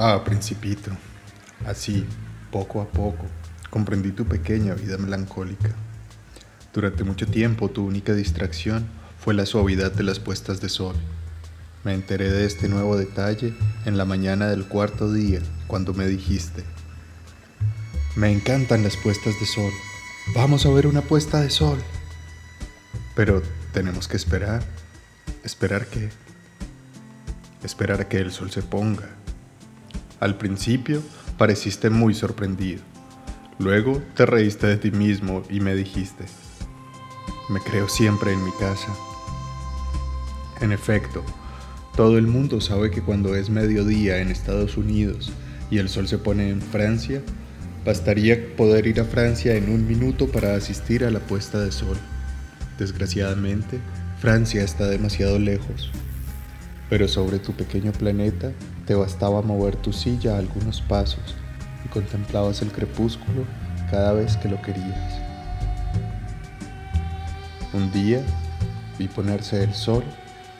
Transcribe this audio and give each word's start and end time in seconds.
Ah, 0.00 0.22
principito. 0.24 0.92
Así, 1.66 2.06
poco 2.52 2.80
a 2.80 2.88
poco, 2.88 3.26
comprendí 3.68 4.12
tu 4.12 4.24
pequeña 4.26 4.74
vida 4.74 4.96
melancólica. 4.96 5.70
Durante 6.72 7.02
mucho 7.02 7.26
tiempo 7.26 7.68
tu 7.68 7.84
única 7.84 8.14
distracción 8.14 8.86
fue 9.18 9.34
la 9.34 9.44
suavidad 9.44 9.90
de 9.90 10.04
las 10.04 10.20
puestas 10.20 10.60
de 10.60 10.68
sol. 10.68 10.94
Me 11.82 11.94
enteré 11.94 12.30
de 12.30 12.46
este 12.46 12.68
nuevo 12.68 12.96
detalle 12.96 13.54
en 13.86 13.98
la 13.98 14.04
mañana 14.04 14.46
del 14.46 14.68
cuarto 14.68 15.12
día, 15.12 15.40
cuando 15.66 15.94
me 15.94 16.06
dijiste, 16.06 16.62
me 18.14 18.30
encantan 18.30 18.84
las 18.84 18.96
puestas 18.96 19.34
de 19.40 19.46
sol. 19.46 19.72
Vamos 20.32 20.64
a 20.64 20.70
ver 20.70 20.86
una 20.86 21.02
puesta 21.02 21.40
de 21.40 21.50
sol. 21.50 21.82
Pero 23.16 23.42
tenemos 23.72 24.06
que 24.06 24.16
esperar. 24.16 24.62
¿Esperar 25.42 25.86
qué? 25.86 26.10
Esperar 27.64 28.00
a 28.00 28.08
que 28.08 28.18
el 28.18 28.30
sol 28.30 28.52
se 28.52 28.62
ponga. 28.62 29.17
Al 30.20 30.36
principio 30.36 31.00
pareciste 31.36 31.90
muy 31.90 32.12
sorprendido. 32.12 32.82
Luego 33.60 34.02
te 34.16 34.26
reíste 34.26 34.66
de 34.66 34.76
ti 34.76 34.90
mismo 34.90 35.44
y 35.48 35.60
me 35.60 35.76
dijiste, 35.76 36.24
me 37.48 37.60
creo 37.60 37.88
siempre 37.88 38.32
en 38.32 38.44
mi 38.44 38.50
casa. 38.58 38.92
En 40.60 40.72
efecto, 40.72 41.24
todo 41.96 42.18
el 42.18 42.26
mundo 42.26 42.60
sabe 42.60 42.90
que 42.90 43.00
cuando 43.00 43.36
es 43.36 43.48
mediodía 43.48 44.18
en 44.18 44.28
Estados 44.28 44.76
Unidos 44.76 45.30
y 45.70 45.78
el 45.78 45.88
sol 45.88 46.08
se 46.08 46.18
pone 46.18 46.50
en 46.50 46.62
Francia, 46.62 47.22
bastaría 47.84 48.56
poder 48.56 48.88
ir 48.88 49.00
a 49.00 49.04
Francia 49.04 49.54
en 49.54 49.70
un 49.70 49.86
minuto 49.86 50.26
para 50.26 50.56
asistir 50.56 51.04
a 51.04 51.10
la 51.10 51.20
puesta 51.20 51.60
de 51.60 51.70
sol. 51.70 51.96
Desgraciadamente, 52.76 53.78
Francia 54.20 54.64
está 54.64 54.88
demasiado 54.88 55.38
lejos 55.38 55.92
pero 56.88 57.08
sobre 57.08 57.38
tu 57.38 57.52
pequeño 57.52 57.92
planeta 57.92 58.52
te 58.86 58.94
bastaba 58.94 59.42
mover 59.42 59.76
tu 59.76 59.92
silla 59.92 60.38
algunos 60.38 60.80
pasos 60.80 61.34
y 61.84 61.88
contemplabas 61.88 62.62
el 62.62 62.72
crepúsculo 62.72 63.44
cada 63.90 64.12
vez 64.12 64.36
que 64.36 64.48
lo 64.48 64.60
querías. 64.62 65.20
Un 67.72 67.92
día 67.92 68.22
vi 68.98 69.08
ponerse 69.08 69.62
el 69.62 69.74
sol 69.74 70.02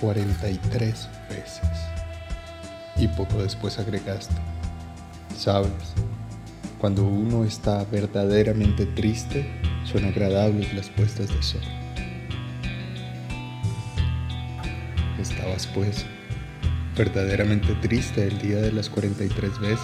43 0.00 1.08
veces 1.28 1.60
y 2.96 3.08
poco 3.08 3.42
después 3.42 3.78
agregaste, 3.78 4.34
sabes, 5.36 5.94
cuando 6.78 7.04
uno 7.04 7.44
está 7.44 7.84
verdaderamente 7.84 8.86
triste, 8.86 9.50
son 9.84 10.04
agradables 10.04 10.72
las 10.74 10.90
puestas 10.90 11.28
de 11.28 11.42
sol. 11.42 11.60
Estabas 15.18 15.66
pues 15.68 16.04
verdaderamente 16.96 17.74
triste 17.74 18.26
el 18.26 18.38
día 18.38 18.56
de 18.56 18.72
las 18.72 18.88
43 18.88 19.60
veces. 19.60 19.80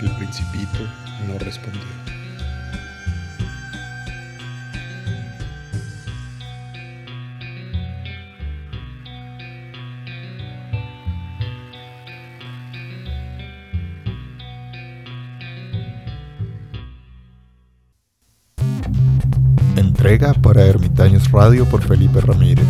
El 0.00 0.10
principito 0.16 0.80
no 1.26 1.38
respondió. 1.38 2.13
Entrega 19.84 20.32
para 20.32 20.64
Ermitaños 20.64 21.30
Radio 21.30 21.66
por 21.66 21.82
Felipe 21.82 22.18
Ramírez. 22.22 22.64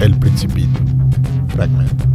El 0.00 0.18
Principito. 0.18 0.80
Fragmento. 1.48 2.11